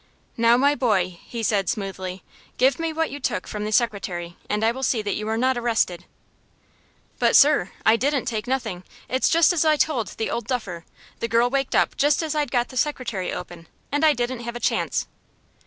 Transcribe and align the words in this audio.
"Now, 0.35 0.57
my 0.57 0.73
boy," 0.73 1.19
he 1.27 1.43
said, 1.43 1.69
smoothly, 1.69 2.23
"give 2.57 2.79
me 2.79 2.91
what 2.91 3.11
you 3.11 3.19
took 3.19 3.45
from 3.45 3.65
the 3.65 3.71
secretary, 3.71 4.35
and 4.49 4.63
I 4.65 4.71
will 4.71 4.81
see 4.81 5.03
that 5.03 5.13
you 5.13 5.27
are 5.27 5.37
not 5.37 5.59
arrested." 5.59 6.05
"But, 7.19 7.35
sir, 7.35 7.69
I 7.85 7.97
didn't 7.97 8.25
take 8.25 8.47
nothing 8.47 8.83
it's 9.07 9.29
just 9.29 9.53
as 9.53 9.63
I 9.63 9.77
told 9.77 10.07
the 10.17 10.31
old 10.31 10.47
duffer. 10.47 10.85
The 11.19 11.27
girl 11.27 11.51
waked 11.51 11.75
up 11.75 11.95
just 11.97 12.23
as 12.23 12.33
I'd 12.33 12.49
got 12.49 12.69
the 12.69 12.77
secretary 12.77 13.31
open, 13.31 13.67
and 13.91 14.03
I 14.03 14.13
didn't 14.13 14.39
have 14.39 14.55
a 14.55 14.59
chance." 14.59 15.05